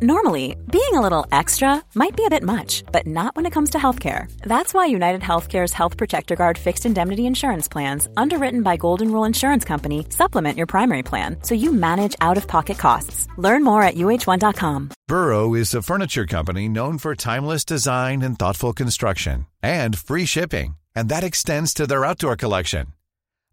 [0.00, 3.70] Normally, being a little extra might be a bit much, but not when it comes
[3.70, 4.30] to healthcare.
[4.42, 9.24] That's why United Healthcare's Health Protector Guard fixed indemnity insurance plans, underwritten by Golden Rule
[9.24, 13.26] Insurance Company, supplement your primary plan so you manage out of pocket costs.
[13.38, 14.90] Learn more at uh1.com.
[15.08, 20.76] Burrow is a furniture company known for timeless design and thoughtful construction, and free shipping,
[20.94, 22.86] and that extends to their outdoor collection.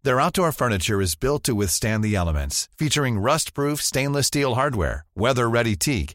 [0.04, 5.04] Their outdoor furniture is built to withstand the elements, featuring rust proof stainless steel hardware,
[5.16, 6.14] weather ready teak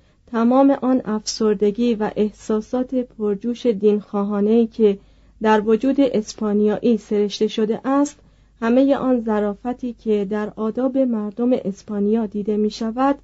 [0.31, 4.97] تمام آن افسردگی و احساسات پرجوش دینخواهانه‌ای که
[5.41, 8.19] در وجود اسپانیایی سرشته شده است
[8.61, 13.15] همه آن ظرافتی که در آداب مردم اسپانیا دیده می شود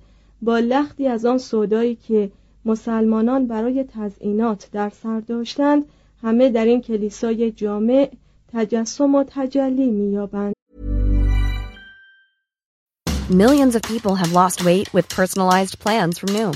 [0.42, 2.32] با لختی از آن سودایی که
[2.66, 5.86] مسلمانان برای تزئینات در سر داشتند
[6.22, 8.10] همه در این کلیسای جامع
[8.54, 10.54] تجسم و تجلی می‌یابند.
[13.30, 16.56] Millions of people have lost weight with personalized plans from Noom,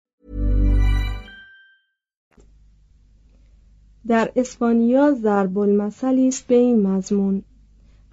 [4.07, 7.43] در اسپانیا ضرب المثلی است به این مضمون.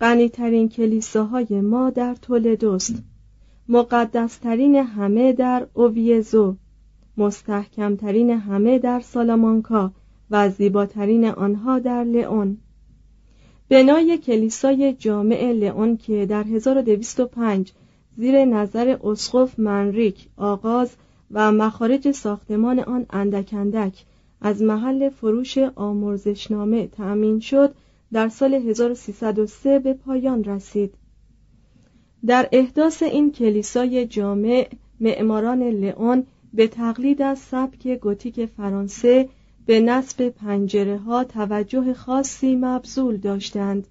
[0.01, 3.03] غنیترین کلیساهای ما در تولدوست.
[3.69, 6.57] مقدسترین همه در اوویزو
[7.17, 9.93] مستحکمترین همه در سالامانکا
[10.31, 12.59] و زیباترین آنها در لئون.
[13.69, 17.73] بنای کلیسای جامع لئون که در 1205
[18.17, 20.97] زیر نظر اسقف منریک آغاز
[21.31, 24.05] و مخارج ساختمان آن اندک اندک
[24.41, 27.75] از محل فروش آمرزشنامه تأمین شد
[28.13, 30.95] در سال 1303 به پایان رسید
[32.27, 34.69] در احداث این کلیسای جامع
[35.01, 39.29] معماران لئون به تقلید از سبک گوتیک فرانسه
[39.67, 43.89] به نصب پنجره ها توجه خاصی مبذول داشتند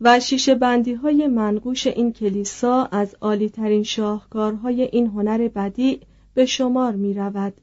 [0.00, 6.00] و شیشه بندی های منقوش این کلیسا از عالی ترین شاهکارهای این هنر بدیع
[6.34, 7.60] به شمار می رود.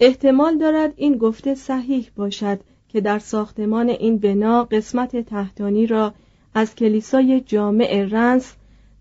[0.00, 6.14] احتمال دارد این گفته صحیح باشد که در ساختمان این بنا قسمت تحتانی را
[6.54, 8.54] از کلیسای جامع رنس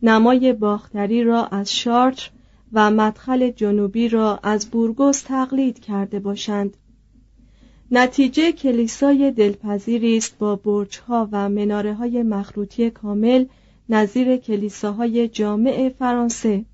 [0.03, 2.29] نمای باختری را از شارتر
[2.73, 6.77] و مدخل جنوبی را از بورگوس تقلید کرده باشند.
[7.91, 13.45] نتیجه کلیسای دلپذیری است با برجها و مناره های مخروطی کامل
[13.89, 16.65] نظیر کلیساهای جامع فرانسه.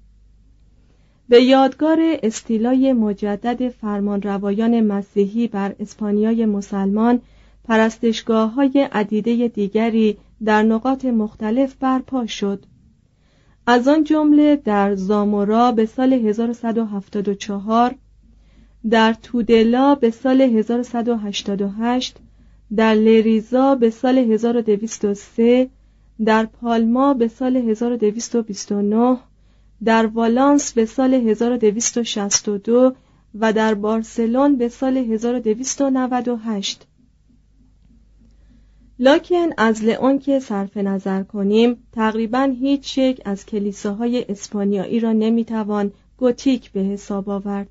[1.33, 7.21] به یادگار استیلای مجدد فرمانروایان مسیحی بر اسپانیای مسلمان
[7.63, 12.65] پرستشگاه های عدیده دیگری در نقاط مختلف برپا شد.
[13.67, 17.95] از آن جمله در زامورا به سال 1174
[18.89, 22.17] در تودلا به سال 1188
[22.75, 25.69] در لریزا به سال 1203
[26.25, 29.17] در پالما به سال 1229
[29.85, 32.93] در والانس به سال 1262
[33.39, 36.87] و در بارسلون به سال 1298
[38.99, 45.91] لاکن از لئون که صرف نظر کنیم تقریبا هیچ شک از کلیساهای اسپانیایی را نمی‌توان
[46.17, 47.69] گوتیک به حساب آورد.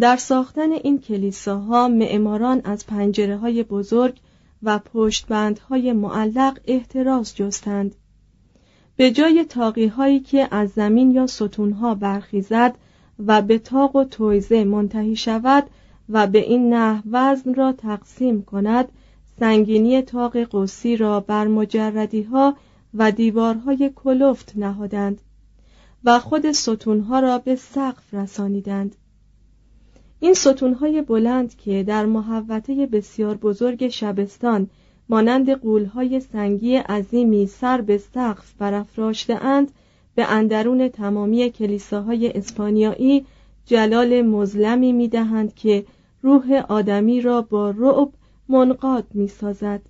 [0.00, 4.20] در ساختن این کلیساها معماران از پنجره های بزرگ
[4.62, 7.94] و پشتبندهای معلق احتراز جستند.
[8.96, 12.74] به جای تاقی هایی که از زمین یا ستونها برخیزد
[13.26, 15.64] و به تاق و تویزه منتهی شود
[16.08, 18.88] و به این نحو وزن را تقسیم کند
[19.40, 22.56] سنگینی تاق قوسی را بر مجردی ها
[22.94, 25.20] و دیوارهای کلفت نهادند
[26.04, 28.96] و خود ستونها را به سقف رسانیدند.
[30.20, 34.70] این ستونهای بلند که در محوطه بسیار بزرگ شبستان
[35.12, 39.72] مانند قولهای سنگی عظیمی سر به سقف برافراشته اند
[40.14, 43.26] به اندرون تمامی کلیساهای اسپانیایی
[43.66, 45.84] جلال مظلمی می‌دهند که
[46.22, 48.08] روح آدمی را با رعب
[48.48, 49.80] منقاد می سازد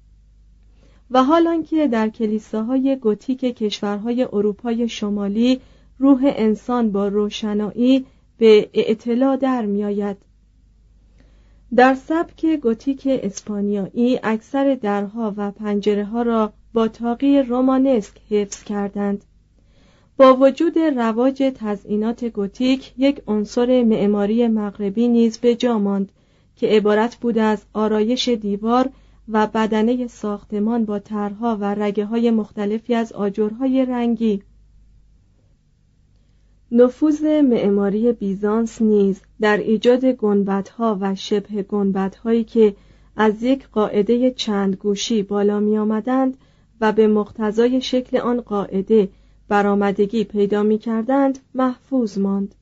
[1.10, 5.60] و حال که در کلیساهای گوتیک کشورهای اروپای شمالی
[5.98, 8.06] روح انسان با روشنایی
[8.38, 10.31] به اعتلا در می آید.
[11.76, 19.24] در سبک گوتیک اسپانیایی اکثر درها و پنجره ها را با تاقی رومانسک حفظ کردند.
[20.16, 26.12] با وجود رواج تزئینات گوتیک یک عنصر معماری مغربی نیز به جا ماند
[26.56, 28.90] که عبارت بود از آرایش دیوار
[29.28, 34.42] و بدنه ساختمان با طرها و رگه های مختلفی از آجرهای رنگی.
[36.74, 42.74] نفوذ معماری بیزانس نیز در ایجاد گنبدها و شبه گنبدهایی که
[43.16, 46.36] از یک قاعده چند گوشی بالا می آمدند
[46.80, 49.08] و به مقتضای شکل آن قاعده
[49.48, 52.54] برآمدگی پیدا می کردند محفوظ ماند.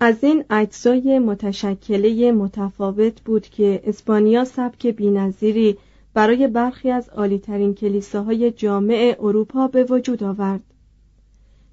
[0.00, 5.76] از این اجزای متشکله متفاوت بود که اسپانیا سبک بینظیری
[6.14, 10.60] برای برخی از عالیترین کلیساهای جامع اروپا به وجود آورد.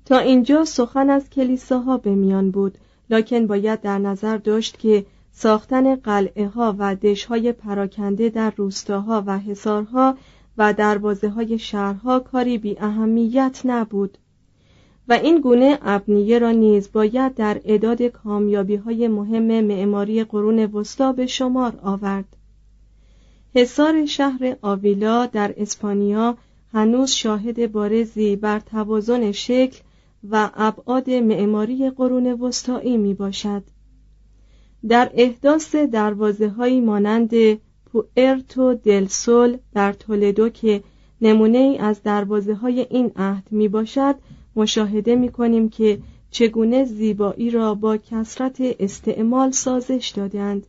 [0.05, 2.77] تا اینجا سخن از کلیساها به میان بود
[3.09, 9.23] لکن باید در نظر داشت که ساختن قلعه ها و دش های پراکنده در روستاها
[9.25, 10.17] و حصارها
[10.57, 14.17] و دروازه های شهرها کاری بی اهمیت نبود.
[15.07, 21.11] و این گونه ابنیه را نیز باید در اعداد کامیابی های مهم معماری قرون وسطا
[21.11, 22.37] به شمار آورد.
[23.55, 26.37] حصار شهر آویلا در اسپانیا
[26.73, 29.79] هنوز شاهد بارزی بر توازن شکل
[30.29, 33.63] و ابعاد معماری قرون وسطایی می باشد.
[34.87, 37.31] در احداث دروازه هایی مانند
[37.85, 40.83] پوئرتو دل سول در تولدو که
[41.21, 44.15] نمونه ای از دروازه های این عهد می باشد
[44.55, 45.99] مشاهده می کنیم که
[46.31, 50.67] چگونه زیبایی را با کسرت استعمال سازش دادند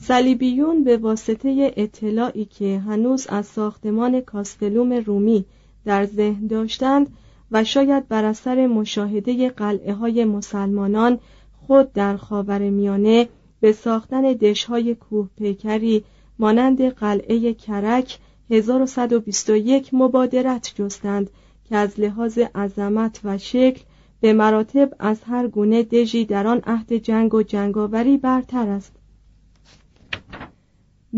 [0.00, 5.44] صلیبیون به واسطه اطلاعی که هنوز از ساختمان کاستلوم رومی
[5.84, 7.08] در ذهن داشتند
[7.52, 11.18] و شاید بر اثر مشاهده قلعه های مسلمانان
[11.66, 13.28] خود در خاور میانه
[13.60, 16.04] به ساختن دشهای کوه پیکری
[16.38, 18.18] مانند قلعه کرک
[18.50, 21.30] 1121 مبادرت جستند
[21.68, 23.82] که از لحاظ عظمت و شکل
[24.20, 28.92] به مراتب از هر گونه دژی در آن عهد جنگ و جنگاوری برتر است.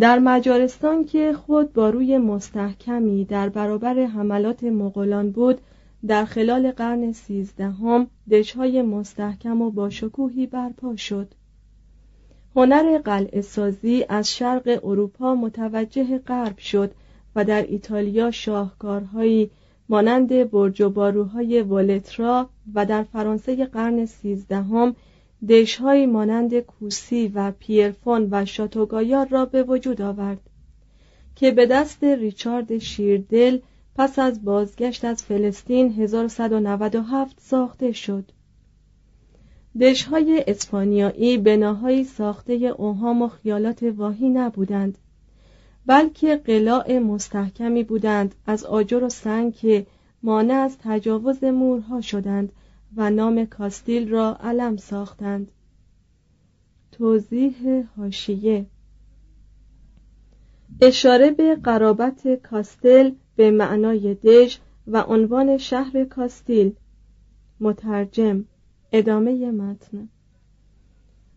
[0.00, 5.60] در مجارستان که خود با روی مستحکمی در برابر حملات مغولان بود
[6.06, 11.34] در خلال قرن سیزدهم دشهای مستحکم و باشکوهی برپا شد.
[12.56, 16.94] هنر قلعه سازی از شرق اروپا متوجه غرب شد
[17.36, 19.50] و در ایتالیا شاهکارهایی
[19.88, 24.96] مانند برج و باروهای والترا و در فرانسه قرن سیزدهم
[25.48, 30.40] دشهایی مانند کوسی و پیرفون و شاتوگایار را به وجود آورد
[31.36, 33.58] که به دست ریچارد شیردل
[34.00, 38.24] پس از بازگشت از فلسطین 1197 ساخته شد.
[39.80, 44.98] دشهای اسپانیایی بناهایی ساخته اوهام و خیالات واهی نبودند
[45.86, 49.86] بلکه قلاع مستحکمی بودند از آجر و سنگ که
[50.22, 52.52] مانع از تجاوز مورها شدند
[52.96, 55.52] و نام کاستیل را علم ساختند.
[56.92, 58.66] توضیح هاشیه
[60.80, 64.56] اشاره به قرابت کاستل به معنای دژ
[64.86, 66.72] و عنوان شهر کاستیل.
[67.60, 68.44] مترجم
[68.92, 70.08] ادامه متن.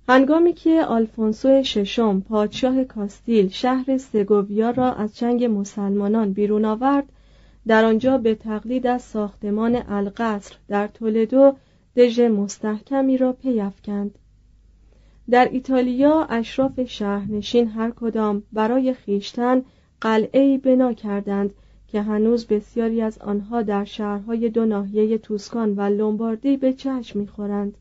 [0.07, 7.05] هنگامی که آلفونسو ششم پادشاه کاستیل شهر سگوویا را از چنگ مسلمانان بیرون آورد
[7.67, 11.53] در آنجا به تقلید از ساختمان القصر در تولدو
[11.95, 14.19] دژ مستحکمی را پیافکند
[15.29, 19.61] در ایتالیا اشراف شهرنشین هر کدام برای خیشتن
[20.01, 21.53] قلعه بنا کردند
[21.93, 27.77] که هنوز بسیاری از آنها در شهرهای دو ناحیه توسکان و لومباردی به چشم می‌خورند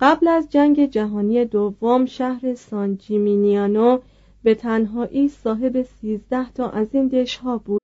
[0.00, 3.98] قبل از جنگ جهانی دوم شهر سان جیمینیانو
[4.42, 7.80] به تنهایی صاحب سیزده تا از این دشها بود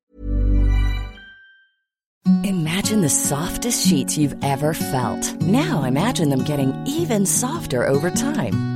[2.45, 5.25] Imagine the softest sheets you've ever felt.
[5.61, 8.76] Now imagine them getting even softer over time.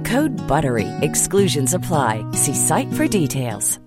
[0.03, 0.87] Code BUTTERY.
[1.01, 2.13] Exclusions apply.
[2.31, 3.79] See site for details.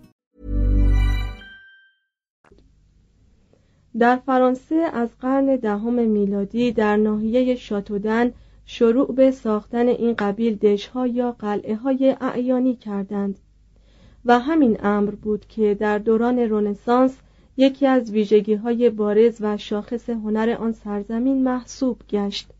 [3.99, 8.33] در فرانسه از قرن دهم میلادی در ناحیه شاتودن
[8.67, 13.39] شروع به ساختن این قبیل دشها یا قلعه های اعیانی کردند
[14.25, 17.19] و همین امر بود که در دوران رونسانس
[17.57, 22.51] یکی از ویژگی های بارز و شاخص هنر آن سرزمین محسوب گشت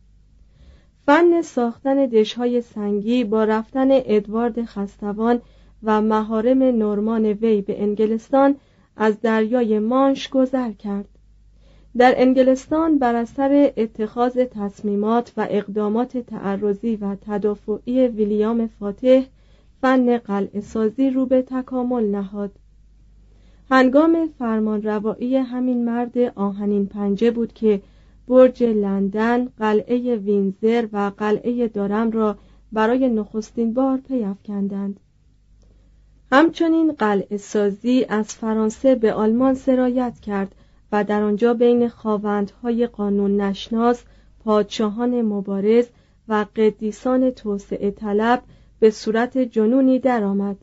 [1.07, 5.41] فن ساختن دشهای سنگی با رفتن ادوارد خستوان
[5.83, 8.57] و مهارم نورمان وی به انگلستان
[8.97, 11.09] از دریای مانش گذر کرد.
[11.97, 19.23] در انگلستان بر اثر اتخاذ تصمیمات و اقدامات تعرضی و تدافعی ویلیام فاتح
[19.81, 22.51] فن قلعه سازی رو به تکامل نهاد.
[23.71, 27.81] هنگام فرمانروایی همین مرد آهنین پنجه بود که
[28.29, 32.39] برج لندن، قلعه وینزر و قلعه دارم را
[32.73, 35.01] برای نخستین بار پیافکندند.
[36.33, 40.55] همچنین قلعه سازی از فرانسه به آلمان سرایت کرد
[40.93, 44.03] و در آنجا بین خواوندهای قانون نشناس،
[44.45, 45.87] پادشاهان مبارز
[46.29, 48.43] و قدیسان توسعه طلب
[48.81, 50.57] به صورت جنونی درآمد.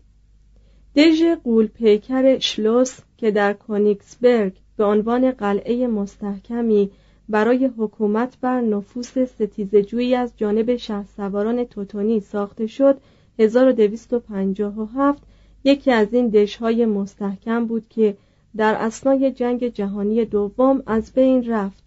[0.96, 6.92] دژ قول پیکر شلوس که در کونیکسبرگ به عنوان قلعه مستحکمی
[7.32, 12.98] برای حکومت بر نفوس ستیزجویی از جانب شهسواران توتونی ساخته شد.
[13.40, 15.24] 1257
[15.64, 18.18] یکی از این دشهای مستحکم بود که
[18.58, 21.84] در اسنای جنگ جهانی دوم از بین رفت.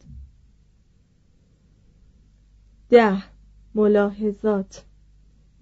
[2.90, 3.22] ده.
[3.74, 4.84] ملاحظات.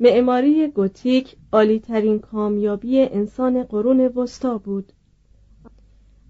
[0.01, 4.93] معماری گوتیک عالیترین کامیابی انسان قرون وسطا بود.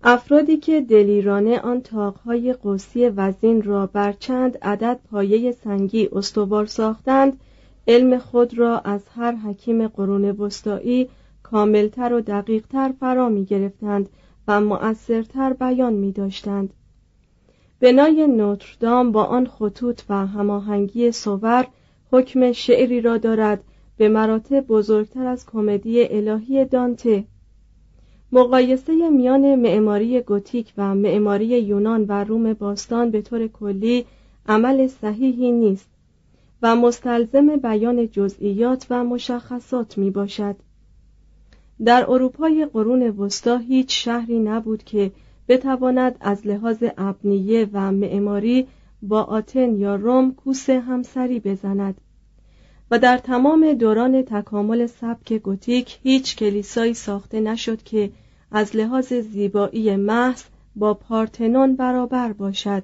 [0.04, 7.40] افرادی که دلیرانه آن تاقهای قوسی وزین را بر چند عدد پایه سنگی استوار ساختند
[7.88, 11.08] علم خود را از هر حکیم قرون وسطایی
[11.42, 14.08] کاملتر و دقیقتر فرا می گرفتند
[14.48, 16.72] و مؤثرتر بیان می داشتند.
[17.80, 21.66] بنای نوتردام با آن خطوط و هماهنگی صور
[22.12, 23.64] حکم شعری را دارد
[23.96, 27.24] به مراتب بزرگتر از کمدی الهی دانته
[28.34, 34.04] مقایسه میان معماری گوتیک و معماری یونان و روم باستان به طور کلی
[34.46, 35.88] عمل صحیحی نیست
[36.62, 40.56] و مستلزم بیان جزئیات و مشخصات می باشد.
[41.84, 45.12] در اروپای قرون وسطا هیچ شهری نبود که
[45.48, 48.66] بتواند از لحاظ ابنیه و معماری
[49.02, 52.00] با آتن یا روم کوس همسری بزند
[52.90, 58.10] و در تمام دوران تکامل سبک گوتیک هیچ کلیسایی ساخته نشد که
[58.52, 60.42] از لحاظ زیبایی محض
[60.76, 62.82] با پارتنون برابر باشد.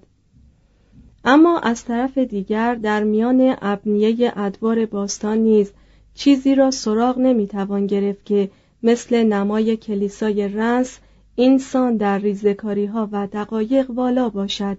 [1.24, 5.72] اما از طرف دیگر در میان ابنیه ادوار باستان نیز
[6.14, 8.50] چیزی را سراغ نمی‌توان گرفت که
[8.82, 10.98] مثل نمای کلیسای رنس
[11.34, 14.78] اینسان در ریزکاری ها و دقایق والا باشد.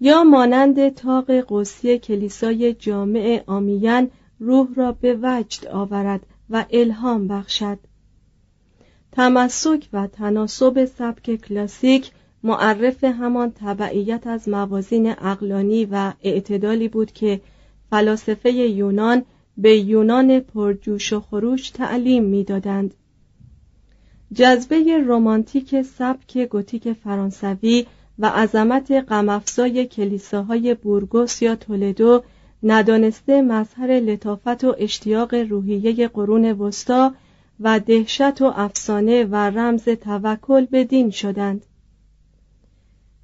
[0.00, 4.10] یا مانند تاق قوسی کلیسای جامع آمیان
[4.40, 7.78] روح را به وجد آورد و الهام بخشد.
[9.12, 12.10] تمسک و تناسب سبک کلاسیک
[12.42, 17.40] معرف همان تبعیت از موازین اقلانی و اعتدالی بود که
[17.90, 19.24] فلاسفه یونان
[19.58, 22.94] به یونان پرجوش و خروش تعلیم می‌دادند.
[24.34, 27.86] جذبه رمانتیک سبک گوتیک فرانسوی
[28.18, 32.22] و عظمت غمافزای کلیساهای بورگوس یا تولدو
[32.62, 37.14] ندانسته مظهر لطافت و اشتیاق روحیه قرون وسطا
[37.62, 41.66] و دهشت و افسانه و رمز توکل به دین شدند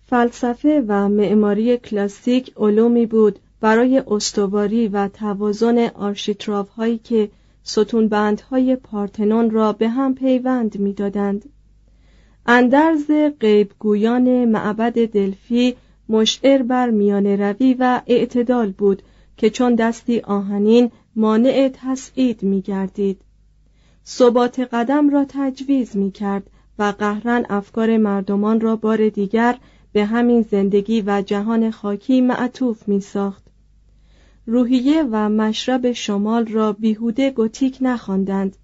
[0.07, 7.31] فلسفه و معماری کلاسیک علومی بود برای استواری و توازن آرشیتراو هایی که
[7.63, 11.49] ستونبندهای پارتنون را به هم پیوند می‌دادند.
[12.47, 15.77] اندرز غیبگویان معبد دلفی
[16.09, 19.03] مشعر بر میان روی و اعتدال بود
[19.37, 23.21] که چون دستی آهنین مانع تسعید می گردید.
[24.09, 29.59] ثبات قدم را تجویز می کرد و قهرن افکار مردمان را بار دیگر
[29.93, 33.43] به همین زندگی و جهان خاکی معطوف می ساخت.
[34.47, 38.57] روحیه و مشرب شمال را بیهوده گوتیک نخواندند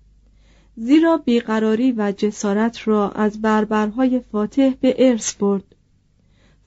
[0.76, 5.64] زیرا بیقراری و جسارت را از بربرهای فاتح به ارث برد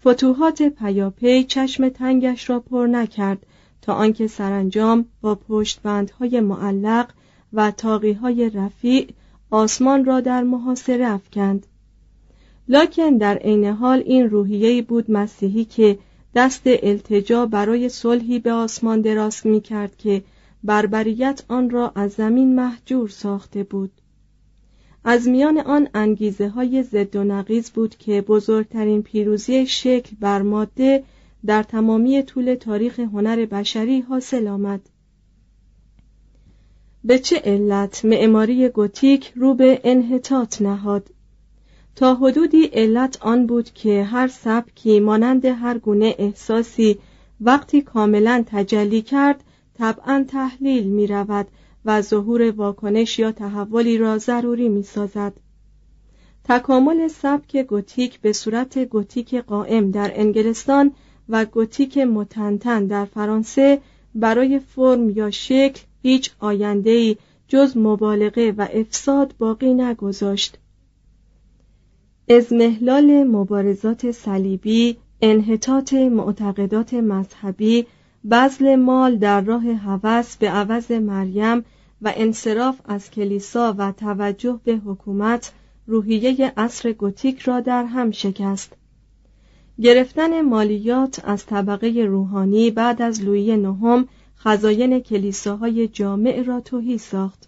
[0.02, 3.46] فتوحات پیاپی چشم تنگش را پر نکرد
[3.82, 7.10] تا آنکه سرانجام با پشتبندهای معلق
[7.58, 9.08] و تاقیهای رفیع
[9.52, 11.68] آسمان را در محاصره افکند.
[12.68, 16.00] لکن در عین حال این روحیه بود مسیحی که
[16.36, 20.24] دست التجا برای صلحی به آسمان دراز می کرد که
[20.64, 23.92] بربریت آن را از زمین محجور ساخته بود.
[25.04, 31.04] از میان آن انگیزه های ضد و نقیز بود که بزرگترین پیروزی شکل بر ماده
[31.46, 34.82] در تمامی طول تاریخ هنر بشری حاصل آمد.
[37.08, 41.10] به چه علت معماری گوتیک رو به انحطاط نهاد
[41.96, 46.98] تا حدودی علت آن بود که هر سبکی مانند هر گونه احساسی
[47.42, 49.44] وقتی کاملا تجلی کرد
[49.78, 51.48] طبعا تحلیل می رود
[51.86, 55.34] و ظهور واکنش یا تحولی را ضروری می سازد.
[56.44, 60.92] تکامل سبک گوتیک به صورت گوتیک قائم در انگلستان
[61.30, 63.82] و گوتیک متنتن در فرانسه
[64.16, 67.18] برای فرم یا شکل هیچ آینده‌ای
[67.48, 70.58] جز مبالغه و افساد باقی نگذاشت.
[72.30, 77.86] ازمهلال مبارزات صلیبی انحطاط معتقدات مذهبی
[78.32, 81.66] بذل مال در راه هوس به عوض مریم
[82.02, 85.52] و انصراف از کلیسا و توجه به حکومت
[85.88, 88.74] روحیه اصر گوتیک را در هم شکست
[89.82, 94.08] گرفتن مالیات از طبقه روحانی بعد از لویی نهم
[94.40, 97.48] خزاین کلیساهای جامع را توهی ساخت.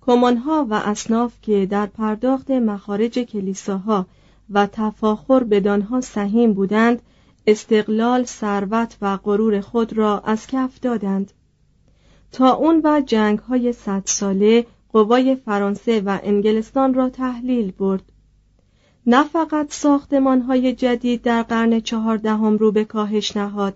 [0.00, 4.06] کمانها و اصناف که در پرداخت مخارج کلیساها
[4.50, 7.02] و تفاخر بدانها سهیم بودند
[7.46, 11.32] استقلال ثروت و غرور خود را از کف دادند.
[12.32, 18.02] تا اون و جنگ های صد ساله قوای فرانسه و انگلستان را تحلیل برد.
[19.06, 23.74] نه فقط ساختمان های جدید در قرن چهاردهم رو به کاهش نهاد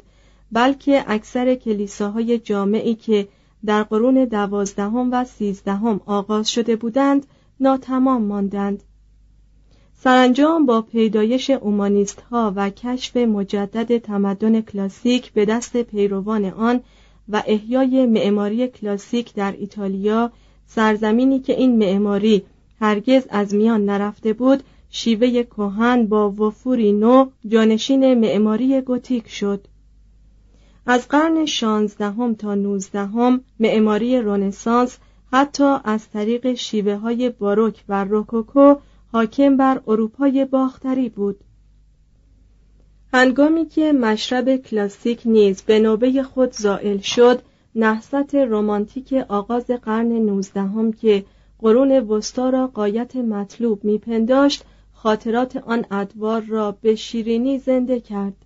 [0.52, 3.28] بلکه اکثر کلیساهای جامعی که
[3.64, 7.26] در قرون دوازدهم و سیزدهم آغاز شده بودند
[7.60, 8.82] ناتمام ماندند.
[9.94, 16.80] سرانجام با پیدایش اومانیست ها و کشف مجدد تمدن کلاسیک به دست پیروان آن
[17.28, 20.32] و احیای معماری کلاسیک در ایتالیا
[20.66, 22.42] سرزمینی که این معماری
[22.80, 29.68] هرگز از میان نرفته بود شیوه کهن با وفوری نو جانشین معماری گوتیک شد.
[30.86, 34.98] از قرن شانزدهم تا نوزدهم معماری رونسانس
[35.32, 38.74] حتی از طریق شیوه های باروک و روکوکو
[39.12, 41.40] حاکم بر اروپای باختری بود.
[43.12, 47.42] هنگامی که مشرب کلاسیک نیز به نوبه خود زائل شد
[47.74, 51.24] نهضت رمانتیک آغاز قرن نوزدهم که
[51.58, 58.36] قرون وسطا را قایت مطلوب میپنداشت خاطرات آن ادوار را به شیرینی زنده کرد.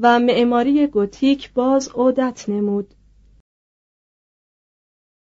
[0.00, 2.94] و معماری گوتیک باز عودت نمود.